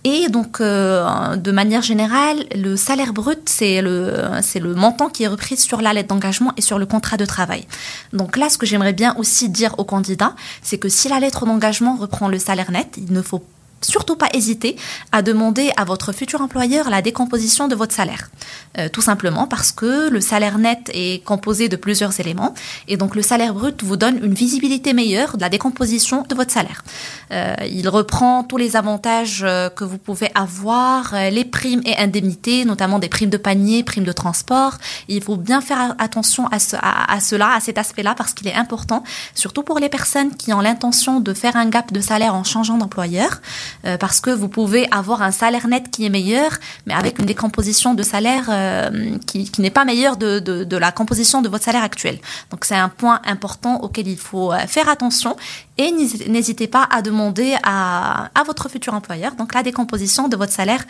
Et 0.08 0.30
donc, 0.30 0.62
euh, 0.62 1.36
de 1.36 1.52
manière 1.52 1.82
générale, 1.82 2.46
le 2.56 2.76
salaire 2.76 3.12
brut, 3.12 3.50
c'est 3.50 3.82
le, 3.82 4.14
c'est 4.44 4.60
le 4.60 4.76
montant 4.76 5.10
qui 5.10 5.24
est 5.24 5.28
repris 5.28 5.58
sur 5.58 5.82
la 5.82 5.94
lettre 5.94 6.10
d'engagement 6.10 6.54
et 6.58 6.62
sur 6.62 6.78
le 6.78 6.86
contrat 6.86 7.18
de 7.18 7.26
travail. 7.26 7.66
Donc 8.14 8.38
là, 8.38 8.50
ce 8.50 8.60
que 8.60 8.68
j'aimerais 8.68 8.94
bien 8.94 9.16
aussi 9.18 9.50
dire 9.50 9.74
aux 9.80 9.84
candidats, 9.84 10.36
c'est 10.62 10.78
que 10.78 10.90
si 10.90 11.10
la 11.10 11.20
lettre 11.20 11.48
d'engagement 11.48 11.96
reprend 11.96 12.28
le 12.28 12.38
salaire 12.38 12.70
net, 12.70 12.94
il 12.98 13.12
ne 13.12 13.22
faut 13.24 13.44
surtout 13.86 14.16
pas 14.16 14.30
hésiter 14.34 14.76
à 15.12 15.22
demander 15.22 15.72
à 15.78 15.86
votre 15.86 16.12
futur 16.12 16.42
employeur 16.42 16.90
la 16.90 17.02
décomposition 17.02 17.68
de 17.68 17.76
votre 17.76 17.94
salaire. 17.94 18.30
Euh, 18.78 18.90
tout 18.90 19.02
simplement 19.02 19.48
parce 19.48 19.72
que 19.72 20.10
le 20.10 20.22
salaire 20.22 20.58
net 20.58 20.90
est 20.94 21.24
composé 21.24 21.70
de 21.70 21.76
plusieurs 21.76 22.20
éléments 22.20 22.54
et 22.88 22.98
donc 22.98 23.16
le 23.16 23.22
salaire 23.22 23.54
brut 23.54 23.84
vous 23.84 23.98
donne 23.98 24.20
une 24.24 24.34
visibilité 24.34 24.94
meilleure 24.94 25.38
de 25.38 25.42
la 25.42 25.50
décomposition 25.50 26.24
de 26.28 26.36
votre 26.36 26.52
salaire. 26.52 26.84
Euh, 27.32 27.56
il 27.70 27.90
reprend 27.90 28.44
tous 28.44 28.58
les 28.58 28.76
avantages 28.76 29.44
euh, 29.44 29.70
que 29.70 29.84
vous 29.84 29.98
pouvez 29.98 30.30
avoir, 30.36 31.14
euh, 31.14 31.30
les 31.30 31.46
primes 31.46 31.82
et 31.86 31.98
indemnités, 31.98 32.66
notamment 32.66 33.00
des 33.00 33.10
primes 33.10 33.30
de 33.30 33.38
panier, 33.38 33.84
primes 33.84 34.04
de 34.04 34.12
transport. 34.12 34.78
il 35.08 35.24
faut 35.24 35.36
bien 35.36 35.62
faire 35.62 35.96
attention 36.00 36.48
à, 36.48 36.60
ce, 36.60 36.76
à, 36.76 37.14
à 37.14 37.20
cela, 37.20 37.54
à 37.56 37.60
cet 37.60 37.78
aspect-là, 37.78 38.16
parce 38.16 38.34
qu'il 38.34 38.48
est 38.48 38.54
important, 38.54 39.04
surtout 39.34 39.64
pour 39.64 39.80
les 39.80 39.90
personnes 39.90 40.36
qui 40.36 40.54
ont 40.54 40.62
l'intention 40.62 41.20
de 41.20 41.34
faire 41.34 41.56
un 41.56 41.68
gap 41.68 41.92
de 41.92 42.02
salaire 42.02 42.36
en 42.36 42.44
changeant 42.44 42.78
d'employeur, 42.78 43.42
euh, 43.86 43.98
parce 43.98 44.20
que 44.20 44.30
vous 44.30 44.48
pouvez 44.48 44.88
avoir 44.92 45.22
un 45.22 45.32
salaire 45.32 45.68
net 45.68 45.90
qui 45.92 46.06
est 46.06 46.10
meilleur, 46.10 46.52
mais 46.86 46.94
avec 46.94 47.20
une 47.20 47.26
décomposition 47.26 47.94
de 47.94 48.04
salaire 48.04 48.46
euh, 48.50 49.18
qui, 49.26 49.52
n'est 49.60 49.70
pas 49.70 49.86
meilleure 49.86 50.18
de, 50.18 50.40
de, 50.40 50.78
la 50.78 50.92
composition 50.92 51.42
de 51.42 51.50
votre 51.50 51.64
salaire 51.64 51.84
actuel. 51.84 52.20
Donc 52.52 52.66
c'est 52.66 52.76
un 52.76 52.90
point 52.90 53.22
important 53.26 53.82
auquel 53.82 54.08
il 54.08 54.18
faut 54.18 54.52
euh, 54.52 54.60
faire 54.68 54.90
attention 54.90 55.36
et 55.78 55.92
n'hésitez 55.92 56.68
pas 56.68 56.88
à 56.90 57.02
demander 57.02 57.56
à, 57.64 58.30
à 58.34 58.44
votre 58.44 58.70
futur 58.70 58.94
employeur 58.94 59.36
donc 59.36 59.54
la 59.54 59.62
décomposition 59.62 60.30
de 60.30 60.38
votre 60.38 60.54
salaire 60.54 60.84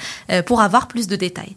pour 0.45 0.61
avoir 0.61 0.87
plus 0.87 1.07
de 1.07 1.15
détails. 1.15 1.55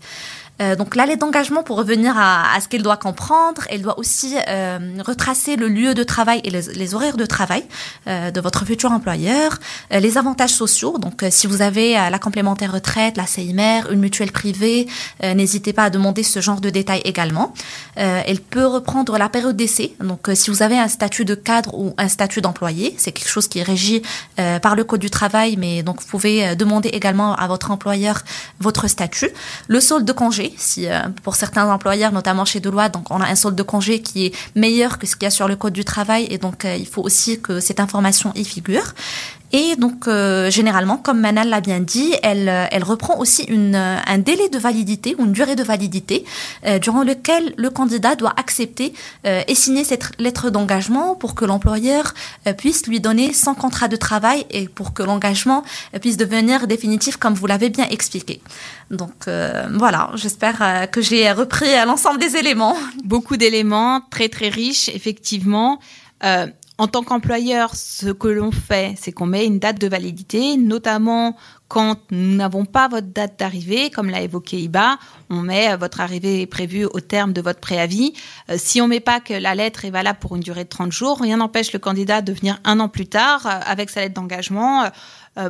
Euh, 0.61 0.77
donc 0.77 0.97
la 0.97 1.07
lettre 1.07 1.21
d'engagement, 1.21 1.62
pour 1.62 1.77
revenir 1.77 2.15
à, 2.17 2.59
ce 2.61 2.69
qu'elle 2.69 2.83
doit 2.83 2.97
comprendre, 2.97 3.62
elle 3.71 3.83
doit 3.83 3.99
aussi 3.99 4.37
euh, 4.49 4.79
retracer 5.07 5.57
le 5.57 5.69
lieu 5.69 5.95
de 5.95 6.03
travail 6.03 6.41
et 6.45 6.50
les, 6.50 6.95
horaires 6.95 7.17
de 7.17 7.27
travail 7.27 7.65
euh, 8.07 8.31
de 8.31 8.41
votre 8.41 8.65
futur 8.65 8.91
employeur, 8.93 9.59
euh, 9.93 10.00
les 10.00 10.19
avantages 10.19 10.50
sociaux. 10.50 10.99
Donc 10.99 11.23
euh, 11.23 11.29
si 11.31 11.47
vous 11.47 11.62
avez 11.62 11.93
la 11.93 12.19
complémentaire 12.19 12.73
retraite, 12.73 13.17
la 13.17 13.27
CIMR, 13.27 13.91
une 13.91 14.00
mutuelle 14.00 14.33
privée, 14.33 14.87
n'hésitez 15.23 15.73
pas 15.73 15.85
à 15.85 15.91
demander 15.91 16.23
ce 16.23 16.41
genre 16.41 16.61
de 16.61 16.71
détails 16.71 17.03
également. 17.05 17.53
Elle 17.97 18.41
peut 18.41 18.67
reprendre 18.67 19.17
la 19.19 19.29
période 19.29 19.57
d'essai. 19.57 19.95
Donc 20.00 20.29
si 20.35 20.50
vous 20.50 20.62
avez 20.62 20.79
un 20.79 20.88
statut 20.88 21.25
de 21.25 21.35
cadre 21.35 21.75
ou 21.75 21.95
un 21.99 22.09
statut 22.09 22.41
d'employé, 22.41 22.95
c'est 22.99 23.12
quelque 23.12 23.29
chose 23.29 23.49
qui 23.49 23.59
est 23.59 23.62
régi 23.62 24.03
par 24.37 24.77
le 24.77 24.85
code 24.85 25.00
du 25.00 25.11
travail, 25.11 25.57
mais 25.57 25.83
donc 25.83 26.00
vous 26.00 26.07
pouvez 26.07 26.55
demander 26.57 26.88
également 26.91 27.35
à 27.35 27.47
votre 27.47 27.71
employeur 27.71 28.23
votre 28.61 28.88
statut. 28.88 29.31
Le 29.69 29.81
solde 29.81 30.05
de 30.05 30.12
congé 30.12 30.48
euh, 30.78 31.00
pour 31.23 31.35
certains 31.35 31.71
employeurs, 31.71 32.12
notamment 32.12 32.45
chez 32.45 32.61
Deloitte, 32.61 32.97
on 33.11 33.21
a 33.21 33.26
un 33.26 33.35
solde 33.35 33.57
de 33.57 33.62
congé 33.62 34.00
qui 34.00 34.26
est 34.26 34.35
meilleur 34.55 34.99
que 34.99 35.07
ce 35.07 35.17
qu'il 35.17 35.25
y 35.25 35.26
a 35.26 35.31
sur 35.31 35.49
le 35.49 35.57
code 35.57 35.73
du 35.73 35.85
travail 35.85 36.26
et 36.31 36.38
donc 36.38 36.64
euh, 36.64 36.76
il 36.76 36.87
faut 36.87 37.02
aussi 37.02 37.40
que 37.40 37.61
cette 37.61 37.81
information 37.81 38.33
y 38.35 38.45
figure. 38.45 38.95
Et 39.52 39.76
donc, 39.76 40.07
euh, 40.09 40.50
généralement, 40.50 40.99
comme 40.99 41.21
Manal 41.21 41.49
l'a 41.49 41.61
bien 41.61 41.81
dit, 41.81 42.12
elle, 42.23 42.49
euh, 42.49 42.67
elle 42.71 42.85
reprend 42.85 43.19
aussi 43.19 43.45
une, 43.45 43.75
euh, 43.75 43.97
un 44.07 44.19
délai 44.19 44.50
de 44.50 44.59
validité 44.59 45.14
ou 45.19 45.25
une 45.25 45.33
durée 45.33 45.57
de 45.57 45.62
validité 45.62 46.25
durant 46.83 47.02
lequel 47.02 47.55
le 47.57 47.71
candidat 47.71 48.14
doit 48.14 48.33
accepter 48.37 48.93
et 49.25 49.55
signer 49.55 49.85
cette 49.85 50.11
lettre 50.19 50.50
d'engagement 50.50 51.14
pour 51.14 51.35
que 51.35 51.45
l'employeur 51.45 52.14
puisse 52.57 52.87
lui 52.87 53.00
donner 53.00 53.33
son 53.33 53.55
contrat 53.55 53.88
de 53.88 53.97
travail 53.97 54.45
et 54.50 54.69
pour 54.69 54.93
que 54.93 55.02
l'engagement 55.02 55.62
puisse 56.00 56.17
devenir 56.17 56.67
définitif 56.67 57.17
comme 57.17 57.35
vous 57.35 57.47
l'avez 57.47 57.71
bien 57.71 57.87
expliqué. 57.90 58.40
Donc 58.90 59.28
voilà, 59.71 60.11
j'espère 60.14 60.88
que 60.90 61.00
j'ai 61.00 61.31
repris 61.33 61.69
l'ensemble 61.87 62.19
des 62.19 62.37
éléments. 62.37 62.76
Beaucoup 63.05 63.37
d'éléments, 63.37 64.02
très 64.11 64.28
très 64.28 64.49
riches, 64.49 64.88
effectivement. 64.88 65.78
Euh, 66.25 66.49
en 66.80 66.87
tant 66.87 67.02
qu'employeur, 67.02 67.75
ce 67.75 68.06
que 68.06 68.28
l'on 68.28 68.52
fait, 68.52 68.94
c'est 68.97 69.11
qu'on 69.11 69.26
met 69.26 69.44
une 69.44 69.58
date 69.58 69.80
de 69.80 69.88
validité, 69.88 70.56
notamment 70.56 71.37
quand 71.66 71.97
nous 72.12 72.37
n'avons 72.37 72.64
pas 72.64 72.87
votre 72.87 73.08
date 73.08 73.38
d'arrivée, 73.38 73.90
comme 73.90 74.08
l'a 74.08 74.23
évoqué 74.23 74.61
Iba, 74.61 74.97
on 75.28 75.42
met 75.42 75.73
euh, 75.73 75.76
votre 75.76 76.00
arrivée 76.00 76.47
prévue 76.47 76.85
au 76.85 77.00
terme 77.00 77.32
de 77.32 77.40
votre 77.40 77.58
préavis. 77.58 78.12
Euh, 78.49 78.54
si 78.56 78.80
on 78.80 78.87
met 78.87 79.00
pas 79.00 79.18
que 79.18 79.35
la 79.35 79.56
lettre 79.56 79.85
est 79.85 79.90
valable 79.90 80.20
pour 80.20 80.37
une 80.37 80.40
durée 80.40 80.62
de 80.62 80.68
30 80.68 80.92
jours, 80.92 81.20
rien 81.20 81.38
n'empêche 81.38 81.73
le 81.73 81.80
candidat 81.80 82.23
de 82.23 82.32
venir 82.32 82.61
un 82.64 82.78
an 82.78 82.88
plus 82.88 83.08
tard 83.08 83.44
euh, 83.47 83.61
avec 83.66 83.90
sa 83.90 84.00
lettre 84.00 84.14
d'engagement 84.14 84.88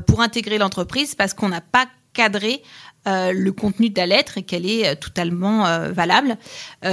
pour 0.06 0.20
intégrer 0.20 0.58
l'entreprise 0.58 1.14
parce 1.14 1.32
qu'on 1.32 1.48
n'a 1.48 1.62
pas 1.62 1.86
cadré 2.12 2.62
le 3.06 3.50
contenu 3.52 3.88
de 3.88 3.96
la 3.96 4.06
lettre 4.06 4.36
et 4.36 4.42
qu'elle 4.42 4.66
est 4.66 4.96
totalement 4.96 5.62
valable. 5.92 6.36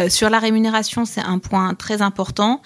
sur 0.08 0.30
la 0.30 0.40
rémunération, 0.40 1.04
c'est 1.04 1.20
un 1.20 1.40
point 1.40 1.74
très 1.74 2.02
important. 2.02 2.62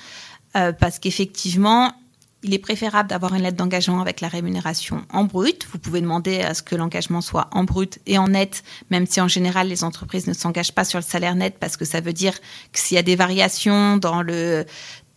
Euh, 0.56 0.72
parce 0.72 1.00
qu'effectivement, 1.00 1.94
il 2.42 2.54
est 2.54 2.60
préférable 2.60 3.10
d'avoir 3.10 3.34
une 3.34 3.44
lettre 3.44 3.58
d'engagement 3.58 4.02
avec 4.02 4.22
la 4.22 4.30
rémunération 4.30 5.04
en 5.12 5.26
brut. 5.26 5.68
Vous 5.72 5.78
pouvez 5.78 6.02
demander 6.02 6.42
à 6.42 6.54
ce 6.54 6.64
que 6.64 6.76
l'engagement 6.76 7.22
soit 7.22 7.50
en 7.52 7.66
brut 7.66 8.00
et 8.06 8.18
en 8.18 8.30
net, 8.30 8.64
même 8.90 9.06
si 9.06 9.20
en 9.20 9.28
général 9.28 9.68
les 9.68 9.84
entreprises 9.84 10.28
ne 10.28 10.34
s'engagent 10.34 10.74
pas 10.74 10.86
sur 10.86 11.00
le 11.00 11.04
salaire 11.04 11.36
net 11.36 11.58
parce 11.60 11.76
que 11.76 11.86
ça 11.86 12.00
veut 12.00 12.14
dire 12.14 12.40
que 12.72 12.80
s'il 12.80 12.96
y 12.96 12.98
a 12.98 13.04
des 13.04 13.18
variations 13.18 13.98
dans 13.98 14.22
le 14.22 14.66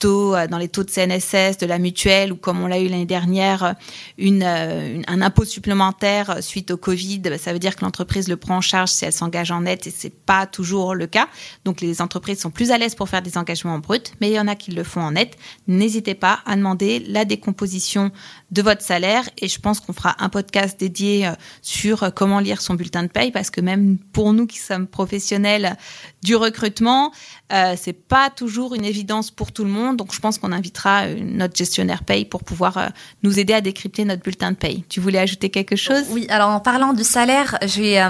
euh, 0.09 0.47
dans 0.47 0.59
les 0.59 0.69
taux 0.69 0.85
de 0.85 0.91
CNSS, 0.91 1.59
de 1.59 1.67
la 1.67 1.79
mutuelle, 1.79 2.33
ou 2.33 2.37
comme 2.37 2.61
on 2.61 2.67
l'a 2.67 2.81
eu 2.81 2.89
l'année 2.89 3.07
dernière, 3.07 3.75
une, 4.19 4.43
euh, 4.43 5.01
un 5.07 5.23
impôt 5.23 5.45
supplémentaire 5.45 6.39
suite 6.43 6.71
au 6.71 6.77
Covid, 6.77 7.21
bah, 7.21 7.39
ça 7.39 7.53
veut 7.53 7.59
dire 7.59 7.77
que 7.77 7.85
l'entreprise 7.85 8.29
le 8.29 8.37
prend 8.37 8.57
en 8.57 8.61
charge 8.61 8.91
si 8.91 9.05
elle 9.05 9.13
s'engage 9.13 9.51
en 9.51 9.63
net, 9.63 9.87
et 9.87 9.91
c'est 9.91 10.15
pas 10.15 10.47
toujours 10.47 10.95
le 10.95 11.07
cas. 11.07 11.29
Donc 11.65 11.81
les 11.81 12.01
entreprises 12.03 12.41
sont 12.41 12.51
plus 12.51 12.71
à 12.71 12.79
l'aise 12.79 12.95
pour 12.95 13.09
faire 13.09 13.23
des 13.23 13.39
engagements 13.39 13.75
en 13.75 13.79
brut, 13.79 14.13
mais 14.21 14.31
il 14.31 14.35
y 14.35 14.41
en 14.41 14.49
a 14.49 14.55
qui 14.55 14.73
le 14.73 14.85
font 14.85 15.01
en 15.01 15.13
net. 15.13 15.37
N'hésitez 15.67 16.15
pas 16.15 16.41
à 16.47 16.57
demander 16.57 17.01
la 17.01 17.25
décomposition 17.25 18.11
de 18.51 18.63
votre 18.63 18.83
salaire, 18.83 19.29
et 19.39 19.49
je 19.49 19.59
pense 19.59 19.81
qu'on 19.81 19.93
fera 19.93 20.17
un 20.19 20.29
podcast 20.29 20.79
dédié 20.79 21.27
euh, 21.27 21.33
sur 21.63 22.13
comment 22.15 22.41
lire 22.41 22.61
son 22.61 22.75
bulletin 22.75 23.03
de 23.03 23.09
paye, 23.09 23.31
parce 23.31 23.51
que 23.51 23.61
même 23.61 23.99
pour 24.13 24.33
nous 24.33 24.47
qui 24.47 24.59
sommes 24.59 24.87
professionnels 24.87 25.77
du 26.23 26.37
recrutement, 26.37 27.13
euh, 27.53 27.75
c'est 27.77 27.93
pas 27.93 28.31
toujours 28.31 28.75
une 28.75 28.85
évidence 28.85 29.31
pour 29.31 29.53
tout 29.53 29.65
le 29.65 29.71
monde. 29.71 29.92
Donc, 29.95 30.15
je 30.15 30.21
pense 30.21 30.39
qu'on 30.39 30.53
invitera 30.53 31.05
euh, 31.05 31.17
notre 31.21 31.57
gestionnaire 31.57 32.05
paye 32.05 32.25
pour 32.25 32.45
pouvoir 32.45 32.79
euh, 32.79 32.87
nous 33.23 33.39
aider 33.39 33.55
à 33.55 33.61
décrypter 33.61 34.05
notre 34.05 34.23
bulletin 34.23 34.53
de 34.53 34.57
paye. 34.57 34.85
Tu 34.89 35.01
voulais 35.01 35.19
ajouter 35.19 35.51
quelque 35.51 35.77
chose? 35.77 36.05
Oui. 36.11 36.27
Alors, 36.29 36.51
en 36.51 36.61
parlant 36.61 36.93
du 36.93 37.05
salaire, 37.05 37.59
j'ai 37.63 38.03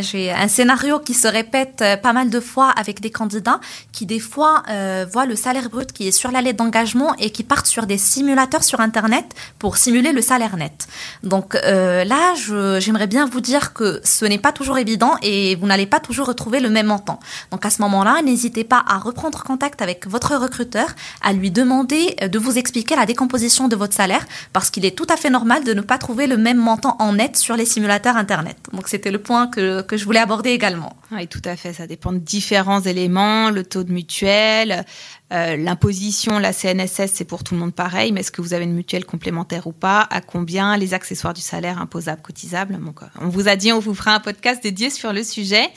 j'ai 0.00 0.30
un 0.30 0.48
scénario 0.48 0.98
qui 0.98 1.14
se 1.14 1.26
répète 1.26 1.84
pas 2.02 2.12
mal 2.12 2.30
de 2.30 2.40
fois 2.40 2.70
avec 2.70 3.00
des 3.00 3.10
candidats 3.10 3.60
qui 3.92 4.06
des 4.06 4.18
fois 4.18 4.62
voient 5.10 5.26
le 5.26 5.36
salaire 5.36 5.68
brut 5.68 5.92
qui 5.92 6.08
est 6.08 6.12
sur 6.12 6.30
la 6.30 6.42
lettre 6.42 6.58
d'engagement 6.58 7.14
et 7.18 7.30
qui 7.30 7.42
partent 7.42 7.66
sur 7.66 7.86
des 7.86 7.98
simulateurs 7.98 8.62
sur 8.62 8.80
Internet 8.80 9.24
pour 9.58 9.76
simuler 9.76 10.12
le 10.12 10.20
salaire 10.20 10.56
net. 10.56 10.86
Donc 11.22 11.54
là, 11.54 12.34
j'aimerais 12.78 13.06
bien 13.06 13.26
vous 13.26 13.40
dire 13.40 13.72
que 13.72 14.00
ce 14.04 14.24
n'est 14.24 14.38
pas 14.38 14.52
toujours 14.52 14.78
évident 14.78 15.16
et 15.22 15.56
vous 15.56 15.66
n'allez 15.66 15.86
pas 15.86 16.00
toujours 16.00 16.26
retrouver 16.26 16.60
le 16.60 16.70
même 16.70 16.86
montant. 16.86 17.20
Donc 17.50 17.64
à 17.64 17.70
ce 17.70 17.80
moment-là, 17.82 18.22
n'hésitez 18.22 18.64
pas 18.64 18.82
à 18.86 18.98
reprendre 18.98 19.42
contact 19.42 19.82
avec 19.82 20.06
votre 20.06 20.36
recruteur, 20.36 20.88
à 21.22 21.32
lui 21.32 21.50
demander 21.50 22.16
euh, 22.22 22.28
de 22.28 22.38
vous 22.38 22.58
expliquer 22.58 22.96
la 22.96 23.06
décomposition 23.06 23.68
de 23.68 23.76
votre 23.76 23.94
salaire, 23.94 24.26
parce 24.52 24.70
qu'il 24.70 24.84
est 24.84 24.96
tout 24.96 25.06
à 25.08 25.16
fait 25.16 25.30
normal 25.30 25.64
de 25.64 25.74
ne 25.74 25.80
pas 25.80 25.98
trouver 25.98 26.26
le 26.26 26.36
même 26.36 26.58
montant 26.58 26.96
en 26.98 27.14
net 27.14 27.36
sur 27.36 27.56
les 27.56 27.64
simulateurs 27.64 28.16
Internet. 28.16 28.56
Donc 28.72 28.88
c'était 28.88 29.10
le 29.10 29.18
point 29.18 29.46
que, 29.46 29.82
que 29.82 29.96
je 29.96 30.04
voulais 30.04 30.20
aborder 30.20 30.50
également. 30.50 30.96
Oui, 31.10 31.26
tout 31.28 31.42
à 31.44 31.56
fait. 31.56 31.72
Ça 31.72 31.86
dépend 31.86 32.12
de 32.12 32.18
différents 32.18 32.80
éléments, 32.80 33.50
le 33.50 33.64
taux 33.64 33.84
de 33.84 33.92
mutuelle, 33.92 34.84
euh, 35.32 35.56
l'imposition, 35.56 36.38
la 36.38 36.52
CNSS, 36.52 37.12
c'est 37.14 37.24
pour 37.24 37.42
tout 37.42 37.54
le 37.54 37.60
monde 37.60 37.74
pareil, 37.74 38.12
mais 38.12 38.20
est-ce 38.20 38.32
que 38.32 38.42
vous 38.42 38.52
avez 38.52 38.64
une 38.64 38.74
mutuelle 38.74 39.06
complémentaire 39.06 39.66
ou 39.66 39.72
pas? 39.72 40.06
À 40.10 40.20
combien? 40.20 40.76
Les 40.76 40.92
accessoires 40.92 41.32
du 41.32 41.40
salaire 41.40 41.80
imposables, 41.80 42.20
cotisables? 42.20 42.78
On 43.20 43.28
vous 43.28 43.48
a 43.48 43.56
dit, 43.56 43.72
on 43.72 43.78
vous 43.78 43.94
fera 43.94 44.14
un 44.14 44.20
podcast 44.20 44.62
dédié 44.62 44.90
sur 44.90 45.12
le 45.12 45.22
sujet. 45.24 45.70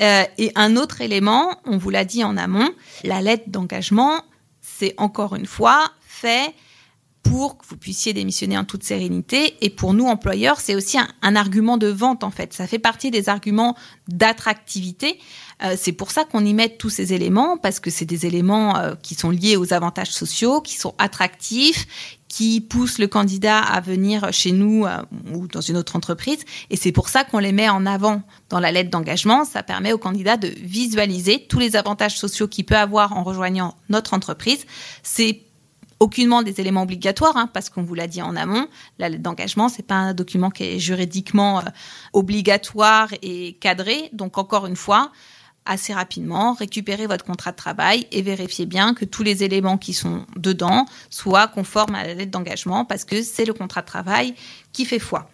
Euh, 0.00 0.22
et 0.38 0.52
un 0.54 0.76
autre 0.76 1.00
élément, 1.00 1.58
on 1.64 1.78
vous 1.78 1.90
l'a 1.90 2.04
dit 2.04 2.22
en 2.22 2.36
amont, 2.36 2.70
la 3.02 3.20
lettre 3.20 3.44
d'engagement, 3.48 4.22
c'est 4.82 4.94
encore 4.96 5.36
une 5.36 5.46
fois 5.46 5.92
fait 6.00 6.52
pour 7.32 7.56
que 7.56 7.64
vous 7.66 7.78
puissiez 7.78 8.12
démissionner 8.12 8.58
en 8.58 8.64
toute 8.64 8.82
sérénité. 8.82 9.54
Et 9.62 9.70
pour 9.70 9.94
nous, 9.94 10.04
employeurs, 10.04 10.60
c'est 10.60 10.74
aussi 10.74 10.98
un, 10.98 11.34
argument 11.34 11.78
de 11.78 11.86
vente, 11.86 12.24
en 12.24 12.30
fait. 12.30 12.52
Ça 12.52 12.66
fait 12.66 12.78
partie 12.78 13.10
des 13.10 13.30
arguments 13.30 13.74
d'attractivité. 14.06 15.18
Euh, 15.64 15.74
c'est 15.78 15.92
pour 15.92 16.10
ça 16.10 16.24
qu'on 16.24 16.44
y 16.44 16.52
met 16.52 16.68
tous 16.68 16.90
ces 16.90 17.14
éléments, 17.14 17.56
parce 17.56 17.80
que 17.80 17.88
c'est 17.88 18.04
des 18.04 18.26
éléments 18.26 18.76
euh, 18.76 18.96
qui 19.02 19.14
sont 19.14 19.30
liés 19.30 19.56
aux 19.56 19.72
avantages 19.72 20.10
sociaux, 20.10 20.60
qui 20.60 20.76
sont 20.76 20.94
attractifs, 20.98 22.18
qui 22.28 22.60
poussent 22.60 22.98
le 22.98 23.06
candidat 23.06 23.60
à 23.60 23.80
venir 23.80 24.30
chez 24.30 24.52
nous 24.52 24.84
euh, 24.84 24.98
ou 25.32 25.48
dans 25.48 25.62
une 25.62 25.78
autre 25.78 25.96
entreprise. 25.96 26.40
Et 26.68 26.76
c'est 26.76 26.92
pour 26.92 27.08
ça 27.08 27.24
qu'on 27.24 27.38
les 27.38 27.52
met 27.52 27.70
en 27.70 27.86
avant 27.86 28.20
dans 28.50 28.60
la 28.60 28.72
lettre 28.72 28.90
d'engagement. 28.90 29.46
Ça 29.46 29.62
permet 29.62 29.94
au 29.94 29.98
candidat 29.98 30.36
de 30.36 30.48
visualiser 30.48 31.46
tous 31.48 31.58
les 31.58 31.76
avantages 31.76 32.18
sociaux 32.18 32.46
qu'il 32.46 32.66
peut 32.66 32.76
avoir 32.76 33.16
en 33.16 33.22
rejoignant 33.22 33.74
notre 33.88 34.12
entreprise. 34.12 34.66
C'est 35.02 35.40
aucunement 36.02 36.42
des 36.42 36.60
éléments 36.60 36.82
obligatoires, 36.82 37.36
hein, 37.36 37.48
parce 37.52 37.70
qu'on 37.70 37.84
vous 37.84 37.94
l'a 37.94 38.08
dit 38.08 38.22
en 38.22 38.34
amont, 38.34 38.66
la 38.98 39.08
lettre 39.08 39.22
d'engagement, 39.22 39.68
c'est 39.68 39.86
pas 39.86 39.94
un 39.94 40.14
document 40.14 40.50
qui 40.50 40.64
est 40.64 40.78
juridiquement 40.80 41.60
euh, 41.60 41.62
obligatoire 42.12 43.08
et 43.22 43.52
cadré. 43.60 44.10
Donc 44.12 44.36
encore 44.36 44.66
une 44.66 44.74
fois, 44.74 45.12
assez 45.64 45.94
rapidement, 45.94 46.54
récupérez 46.54 47.06
votre 47.06 47.24
contrat 47.24 47.52
de 47.52 47.56
travail 47.56 48.08
et 48.10 48.20
vérifiez 48.20 48.66
bien 48.66 48.94
que 48.94 49.04
tous 49.04 49.22
les 49.22 49.44
éléments 49.44 49.78
qui 49.78 49.92
sont 49.92 50.26
dedans 50.36 50.86
soient 51.08 51.46
conformes 51.46 51.94
à 51.94 52.04
la 52.04 52.14
lettre 52.14 52.32
d'engagement, 52.32 52.84
parce 52.84 53.04
que 53.04 53.22
c'est 53.22 53.44
le 53.44 53.54
contrat 53.54 53.82
de 53.82 53.86
travail 53.86 54.34
qui 54.72 54.84
fait 54.84 54.98
foi. 54.98 55.30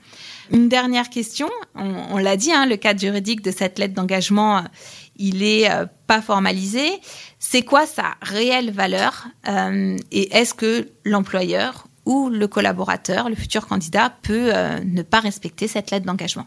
Une 0.51 0.69
dernière 0.69 1.11
question, 1.11 1.49
on, 1.75 2.17
l'a 2.17 2.37
dit, 2.37 2.53
hein, 2.53 2.67
le 2.67 2.77
cadre 2.77 3.01
juridique 3.01 3.43
de 3.43 3.51
cette 3.51 3.79
lettre 3.79 3.95
d'engagement, 3.95 4.65
il 5.19 5.43
est 5.43 5.71
euh, 5.71 5.87
pas 6.07 6.23
formalisé. 6.23 6.89
C'est 7.39 7.63
quoi 7.63 7.87
sa 7.87 8.15
réelle 8.23 8.71
valeur 8.71 9.27
euh, 9.49 9.97
et 10.11 10.37
est-ce 10.37 10.55
que 10.55 10.89
l'employeur 11.05 11.87
ou 12.07 12.31
le 12.31 12.49
collaborateur, 12.49 13.29
le 13.29 13.35
futur 13.35 13.67
candidat, 13.67 14.13
peut 14.23 14.51
euh, 14.55 14.81
ne 14.85 15.03
pas 15.03 15.21
respecter 15.21 15.69
cette 15.69 15.91
lettre 15.91 16.07
d'engagement? 16.07 16.47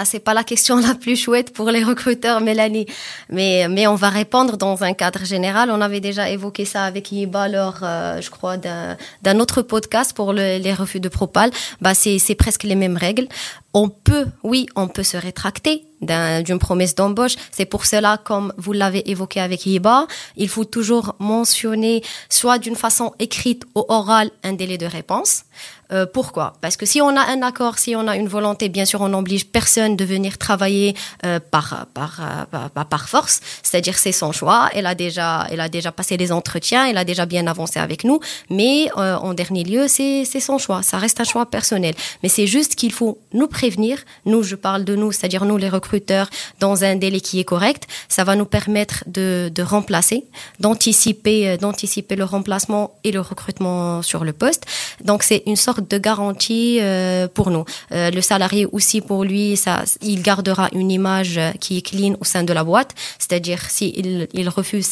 Ah, 0.00 0.04
c'est 0.04 0.20
pas 0.20 0.32
la 0.32 0.44
question 0.44 0.76
la 0.88 0.94
plus 0.94 1.16
chouette 1.16 1.52
pour 1.52 1.70
les 1.70 1.82
recruteurs, 1.82 2.40
Mélanie. 2.40 2.86
Mais, 3.30 3.66
mais 3.68 3.88
on 3.88 3.96
va 3.96 4.10
répondre 4.10 4.56
dans 4.56 4.84
un 4.84 4.92
cadre 4.92 5.24
général. 5.24 5.72
On 5.72 5.80
avait 5.80 5.98
déjà 5.98 6.30
évoqué 6.30 6.64
ça 6.64 6.84
avec 6.84 7.10
Yiba 7.10 7.48
lors, 7.48 7.80
euh, 7.82 8.20
je 8.20 8.30
crois, 8.30 8.56
d'un 8.56 9.40
autre 9.40 9.62
podcast 9.62 10.12
pour 10.14 10.32
les 10.32 10.72
refus 10.72 11.00
de 11.00 11.08
propal. 11.08 11.50
Bah, 11.80 11.94
c'est 11.94 12.34
presque 12.36 12.62
les 12.62 12.76
mêmes 12.76 12.96
règles. 12.96 13.26
On 13.74 13.88
peut, 13.88 14.26
oui, 14.44 14.66
on 14.76 14.86
peut 14.88 15.02
se 15.02 15.16
rétracter 15.16 15.84
d'une 16.00 16.58
promesse 16.58 16.94
d'embauche. 16.94 17.34
C'est 17.50 17.64
pour 17.64 17.84
cela, 17.84 18.18
comme 18.22 18.52
vous 18.56 18.72
l'avez 18.72 19.10
évoqué 19.10 19.40
avec 19.40 19.66
Yiba, 19.66 20.06
il 20.36 20.48
faut 20.48 20.64
toujours 20.64 21.16
mentionner, 21.18 22.02
soit 22.28 22.58
d'une 22.58 22.76
façon 22.76 23.12
écrite 23.18 23.64
ou 23.74 23.84
orale, 23.88 24.30
un 24.44 24.52
délai 24.52 24.78
de 24.78 24.86
réponse. 24.86 25.42
Euh, 25.90 26.06
pourquoi? 26.06 26.54
Parce 26.60 26.76
que 26.76 26.84
si 26.84 27.00
on 27.00 27.08
a 27.16 27.20
un 27.20 27.42
accord, 27.42 27.78
si 27.78 27.96
on 27.96 28.06
a 28.08 28.16
une 28.16 28.28
volonté, 28.28 28.68
bien 28.68 28.84
sûr, 28.84 29.00
on 29.00 29.08
n'oblige 29.08 29.46
personne 29.46 29.96
de 29.96 30.04
venir 30.04 30.36
travailler 30.36 30.94
euh, 31.24 31.40
par, 31.40 31.86
par, 31.94 32.20
euh, 32.20 32.68
par, 32.68 32.86
par, 32.86 33.08
force. 33.08 33.40
C'est-à-dire, 33.62 33.96
c'est 33.96 34.12
son 34.12 34.32
choix. 34.32 34.68
Elle 34.74 34.86
a 34.86 34.94
déjà, 34.94 35.46
elle 35.50 35.60
a 35.60 35.68
déjà 35.68 35.90
passé 35.90 36.16
des 36.16 36.30
entretiens, 36.30 36.86
elle 36.86 36.98
a 36.98 37.04
déjà 37.04 37.24
bien 37.24 37.46
avancé 37.46 37.78
avec 37.78 38.04
nous. 38.04 38.20
Mais 38.50 38.90
en 38.94 39.32
dernier 39.34 39.64
lieu, 39.64 39.88
c'est 39.88 40.24
son 40.24 40.58
choix. 40.58 40.82
Ça 40.82 40.98
reste 40.98 41.20
un 41.20 41.24
choix 41.24 41.46
personnel. 41.46 41.94
Mais 42.22 42.28
c'est 42.28 42.46
juste 42.46 42.74
qu'il 42.74 42.92
faut 42.92 43.18
nous 43.32 43.48
prévenir. 43.48 43.98
Nous, 44.26 44.42
je 44.42 44.56
parle 44.56 44.84
de 44.84 44.94
nous, 44.94 45.12
c'est-à-dire 45.12 45.44
nous, 45.44 45.56
les 45.56 45.68
recruteurs, 45.68 46.28
dans 46.60 46.84
un 46.84 46.96
délai 46.96 47.20
qui 47.20 47.40
est 47.40 47.44
correct. 47.44 47.86
Ça 48.08 48.24
va 48.24 48.36
nous 48.36 48.44
permettre 48.44 49.04
de, 49.06 49.50
de 49.54 49.62
remplacer, 49.62 50.24
d'anticiper, 50.60 51.56
d'anticiper 51.56 52.16
le 52.16 52.24
remplacement 52.24 52.98
et 53.04 53.12
le 53.12 53.20
recrutement 53.20 54.02
sur 54.02 54.24
le 54.24 54.32
poste. 54.32 54.66
Donc, 55.04 55.22
c'est 55.22 55.42
une 55.46 55.56
sorte 55.56 55.77
de 55.80 55.98
garantie 55.98 56.78
euh, 56.80 57.28
pour 57.28 57.50
nous. 57.50 57.64
Euh, 57.92 58.10
le 58.10 58.20
salarié 58.20 58.66
aussi 58.66 59.00
pour 59.00 59.24
lui, 59.24 59.56
ça, 59.56 59.84
il 60.02 60.22
gardera 60.22 60.68
une 60.72 60.90
image 60.90 61.40
qui 61.60 61.78
est 61.78 61.82
clean 61.82 62.14
au 62.20 62.24
sein 62.24 62.42
de 62.44 62.52
la 62.52 62.64
boîte, 62.64 62.94
c'est-à-dire 63.18 63.60
s'il 63.70 64.28
il 64.32 64.48
refuse, 64.48 64.86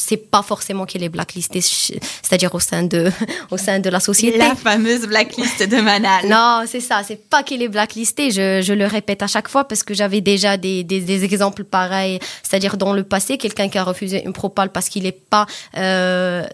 c'est 0.00 0.16
pas 0.16 0.42
forcément 0.42 0.86
qu'il 0.86 1.02
est 1.02 1.08
blacklisté, 1.08 1.60
c'est-à-dire 1.60 2.54
au 2.54 2.60
sein 2.60 2.82
de, 2.82 3.10
au 3.50 3.56
sein 3.56 3.78
de 3.80 3.90
la 3.90 4.00
société. 4.00 4.38
La 4.38 4.54
fameuse 4.54 5.06
blacklist 5.06 5.68
de 5.68 5.80
Manal. 5.80 6.28
non, 6.28 6.64
c'est 6.66 6.80
ça, 6.80 7.02
c'est 7.06 7.28
pas 7.28 7.42
qu'il 7.42 7.62
est 7.62 7.68
blacklisté, 7.68 8.30
je, 8.30 8.62
je, 8.62 8.72
le 8.72 8.86
répète 8.86 9.22
à 9.22 9.26
chaque 9.26 9.48
fois 9.48 9.64
parce 9.64 9.82
que 9.82 9.94
j'avais 9.94 10.20
déjà 10.20 10.56
des, 10.56 10.84
des, 10.84 11.00
des, 11.00 11.24
exemples 11.24 11.64
pareils, 11.64 12.20
c'est-à-dire 12.42 12.76
dans 12.76 12.92
le 12.92 13.02
passé, 13.02 13.38
quelqu'un 13.38 13.68
qui 13.68 13.78
a 13.78 13.84
refusé 13.84 14.22
une 14.24 14.32
propale 14.32 14.70
parce 14.70 14.88
qu'il 14.88 15.02
n'est 15.02 15.12
pas, 15.12 15.46
euh, 15.76 16.46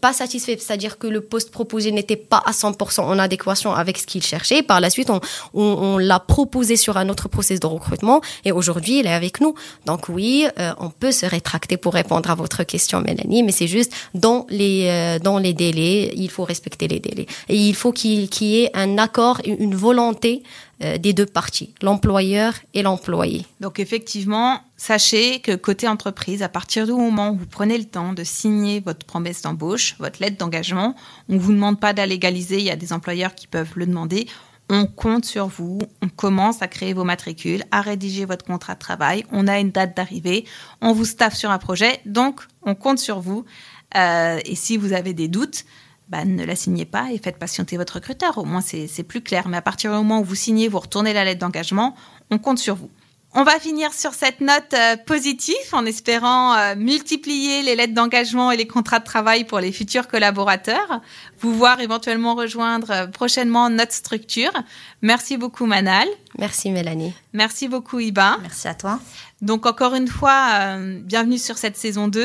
pas 0.00 0.12
satisfait, 0.12 0.56
c'est-à-dire 0.58 0.98
que 0.98 1.06
le 1.06 1.20
poste 1.20 1.50
proposé 1.50 1.92
n'était 1.92 2.16
pas 2.16 2.42
à 2.44 2.52
100% 2.52 3.02
en 3.02 3.18
adéquation 3.18 3.74
avec 3.74 3.98
ce 3.98 4.06
qu'il 4.06 4.22
cherchait. 4.22 4.62
Par 4.62 4.80
la 4.80 4.90
suite, 4.90 5.10
on, 5.10 5.20
on, 5.54 5.62
on 5.62 5.98
l'a 5.98 6.20
proposé 6.20 6.76
sur 6.76 6.96
un 6.96 7.08
autre 7.08 7.28
processus 7.28 7.60
de 7.60 7.66
recrutement 7.66 8.20
et 8.44 8.52
aujourd'hui, 8.52 9.00
il 9.00 9.06
est 9.06 9.12
avec 9.12 9.40
nous. 9.40 9.54
Donc 9.86 10.08
oui, 10.08 10.46
euh, 10.58 10.72
on 10.78 10.90
peut 10.90 11.12
se 11.12 11.26
rétracter 11.26 11.76
pour 11.76 11.94
répondre 11.94 12.30
à 12.30 12.34
votre 12.34 12.61
question, 12.64 13.00
Mélanie, 13.00 13.42
mais 13.42 13.52
c'est 13.52 13.66
juste 13.66 13.92
dans 14.14 14.46
les, 14.50 14.86
euh, 14.88 15.18
dans 15.18 15.38
les 15.38 15.54
délais, 15.54 16.12
il 16.16 16.30
faut 16.30 16.44
respecter 16.44 16.88
les 16.88 17.00
délais. 17.00 17.26
Et 17.48 17.56
il 17.56 17.74
faut 17.74 17.92
qu'il 17.92 18.28
y 18.40 18.62
ait 18.62 18.70
un 18.74 18.98
accord, 18.98 19.40
une 19.44 19.74
volonté 19.74 20.42
euh, 20.82 20.98
des 20.98 21.12
deux 21.12 21.26
parties, 21.26 21.74
l'employeur 21.80 22.54
et 22.74 22.82
l'employé. 22.82 23.46
Donc 23.60 23.78
effectivement, 23.78 24.60
sachez 24.76 25.38
que 25.40 25.54
côté 25.54 25.86
entreprise, 25.86 26.42
à 26.42 26.48
partir 26.48 26.86
du 26.86 26.92
moment 26.92 27.30
où 27.30 27.36
vous 27.36 27.46
prenez 27.46 27.78
le 27.78 27.84
temps 27.84 28.12
de 28.12 28.24
signer 28.24 28.80
votre 28.80 29.06
promesse 29.06 29.42
d'embauche, 29.42 29.94
votre 30.00 30.20
lettre 30.20 30.38
d'engagement, 30.38 30.96
on 31.28 31.34
ne 31.34 31.38
vous 31.38 31.52
demande 31.52 31.78
pas 31.78 31.92
d'aller 31.92 32.14
légaliser, 32.14 32.58
il 32.58 32.64
y 32.64 32.70
a 32.70 32.76
des 32.76 32.92
employeurs 32.92 33.34
qui 33.34 33.46
peuvent 33.46 33.72
le 33.76 33.86
demander. 33.86 34.26
On 34.74 34.86
compte 34.86 35.26
sur 35.26 35.48
vous, 35.48 35.80
on 36.00 36.08
commence 36.08 36.62
à 36.62 36.66
créer 36.66 36.94
vos 36.94 37.04
matricules, 37.04 37.62
à 37.70 37.82
rédiger 37.82 38.24
votre 38.24 38.42
contrat 38.46 38.72
de 38.72 38.78
travail, 38.78 39.22
on 39.30 39.46
a 39.46 39.60
une 39.60 39.70
date 39.70 39.94
d'arrivée, 39.94 40.46
on 40.80 40.94
vous 40.94 41.04
staffe 41.04 41.34
sur 41.34 41.50
un 41.50 41.58
projet, 41.58 42.00
donc 42.06 42.40
on 42.62 42.74
compte 42.74 42.98
sur 42.98 43.20
vous. 43.20 43.44
Euh, 43.98 44.40
et 44.46 44.54
si 44.54 44.78
vous 44.78 44.94
avez 44.94 45.12
des 45.12 45.28
doutes, 45.28 45.66
bah, 46.08 46.24
ne 46.24 46.42
la 46.42 46.56
signez 46.56 46.86
pas 46.86 47.12
et 47.12 47.18
faites 47.18 47.36
patienter 47.36 47.76
votre 47.76 47.96
recruteur. 47.96 48.38
Au 48.38 48.46
moins, 48.46 48.62
c'est 48.62 49.02
plus 49.02 49.20
clair. 49.20 49.46
Mais 49.46 49.58
à 49.58 49.62
partir 49.62 49.90
du 49.90 49.96
moment 49.98 50.20
où 50.20 50.24
vous 50.24 50.34
signez, 50.34 50.68
vous 50.68 50.78
retournez 50.78 51.12
la 51.12 51.24
lettre 51.24 51.40
d'engagement, 51.40 51.94
on 52.30 52.38
compte 52.38 52.58
sur 52.58 52.74
vous. 52.74 52.88
On 53.34 53.44
va 53.44 53.58
finir 53.58 53.94
sur 53.94 54.12
cette 54.12 54.42
note 54.42 54.74
euh, 54.74 54.96
positive 55.06 55.54
en 55.72 55.86
espérant 55.86 56.54
euh, 56.54 56.74
multiplier 56.76 57.62
les 57.62 57.74
lettres 57.76 57.94
d'engagement 57.94 58.50
et 58.50 58.58
les 58.58 58.66
contrats 58.66 58.98
de 58.98 59.06
travail 59.06 59.44
pour 59.44 59.58
les 59.58 59.72
futurs 59.72 60.06
collaborateurs, 60.06 61.00
vous 61.40 61.54
voir 61.54 61.80
éventuellement 61.80 62.34
rejoindre 62.34 62.90
euh, 62.90 63.06
prochainement 63.06 63.70
notre 63.70 63.94
structure. 63.94 64.52
Merci 65.00 65.38
beaucoup 65.38 65.64
Manal. 65.64 66.06
Merci 66.38 66.70
Mélanie. 66.72 67.14
Merci 67.32 67.68
beaucoup 67.68 68.00
Iba. 68.00 68.36
Merci 68.42 68.68
à 68.68 68.74
toi. 68.74 69.00
Donc 69.40 69.64
encore 69.64 69.94
une 69.94 70.08
fois, 70.08 70.76
bienvenue 71.00 71.38
sur 71.38 71.58
cette 71.58 71.76
saison 71.76 72.06
2. 72.06 72.24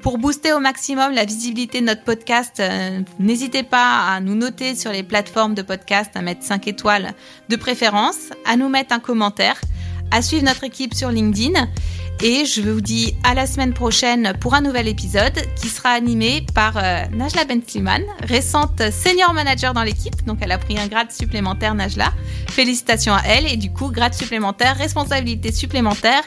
pour 0.00 0.18
booster 0.18 0.52
au 0.52 0.60
maximum 0.60 1.12
la 1.12 1.24
visibilité 1.24 1.80
de 1.80 1.86
notre 1.86 2.04
podcast, 2.04 2.62
n'hésitez 3.18 3.64
pas 3.64 4.06
à 4.06 4.20
nous 4.20 4.36
noter 4.36 4.76
sur 4.76 4.92
les 4.92 5.02
plateformes 5.02 5.54
de 5.54 5.62
podcast, 5.62 6.12
à 6.14 6.22
mettre 6.22 6.44
5 6.44 6.68
étoiles 6.68 7.14
de 7.48 7.56
préférence, 7.56 8.30
à 8.46 8.54
nous 8.54 8.68
mettre 8.68 8.94
un 8.94 9.00
commentaire 9.00 9.60
à 10.10 10.22
suivre 10.22 10.44
notre 10.44 10.64
équipe 10.64 10.94
sur 10.94 11.10
LinkedIn. 11.10 11.68
Et 12.22 12.44
je 12.44 12.60
vous 12.60 12.82
dis 12.82 13.14
à 13.24 13.32
la 13.32 13.46
semaine 13.46 13.72
prochaine 13.72 14.34
pour 14.40 14.54
un 14.54 14.60
nouvel 14.60 14.88
épisode 14.88 15.32
qui 15.56 15.68
sera 15.68 15.90
animé 15.90 16.44
par 16.54 16.76
euh, 16.76 17.04
Najla 17.12 17.44
Ben 17.44 17.62
Sliman, 17.66 18.02
récente 18.22 18.82
senior 18.90 19.32
manager 19.32 19.72
dans 19.72 19.82
l'équipe. 19.82 20.24
Donc 20.26 20.38
elle 20.42 20.52
a 20.52 20.58
pris 20.58 20.78
un 20.78 20.86
grade 20.86 21.10
supplémentaire, 21.10 21.74
Najla. 21.74 22.12
Félicitations 22.48 23.14
à 23.14 23.22
elle. 23.24 23.46
Et 23.50 23.56
du 23.56 23.72
coup, 23.72 23.90
grade 23.90 24.12
supplémentaire, 24.12 24.76
responsabilité 24.76 25.50
supplémentaire. 25.50 26.22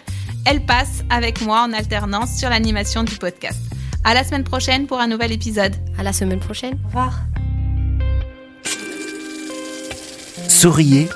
Elle 0.46 0.66
passe 0.66 1.04
avec 1.12 1.42
moi 1.42 1.62
en 1.62 1.74
alternance 1.74 2.38
sur 2.38 2.50
l'animation 2.50 3.04
du 3.04 3.16
podcast. 3.18 3.60
À 4.04 4.14
la 4.16 4.24
semaine 4.24 4.44
prochaine 4.44 4.88
pour 4.88 5.00
un 5.00 5.08
nouvel 5.08 5.32
épisode. 5.32 5.76
À 6.00 6.04
la 6.04 6.12
semaine 6.12 6.40
prochaine. 6.40 6.78
Au 6.86 6.88
revoir. 6.88 7.20
Souriez, 10.48 11.08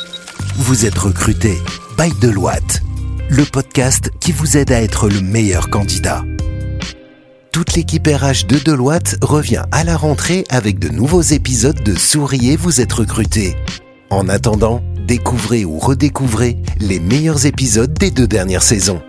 vous 0.58 0.88
êtes 0.88 0.98
recruté 0.98 1.60
by 2.00 2.10
Deloitte, 2.20 2.82
le 3.30 3.44
podcast 3.46 4.10
qui 4.20 4.32
vous 4.32 4.58
aide 4.58 4.72
à 4.72 4.82
être 4.82 5.08
le 5.08 5.22
meilleur 5.22 5.70
candidat. 5.70 6.24
Toute 7.52 7.76
l'équipe 7.76 8.08
RH 8.08 8.48
de 8.48 8.58
Deloitte 8.58 9.18
revient 9.22 9.64
à 9.72 9.84
la 9.84 9.96
rentrée 9.96 10.46
avec 10.50 10.80
de 10.80 10.90
nouveaux 10.90 11.22
épisodes 11.22 11.82
de 11.84 11.94
Souriez, 11.94 12.56
vous 12.56 12.82
êtes 12.82 12.94
recruté. 12.94 13.56
En 14.10 14.28
attendant, 14.30 14.82
découvrez 15.06 15.64
ou 15.64 15.78
redécouvrez 15.78 16.58
les 16.80 17.00
meilleurs 17.00 17.46
épisodes 17.46 17.94
des 17.94 18.10
deux 18.10 18.28
dernières 18.28 18.64
saisons. 18.64 19.04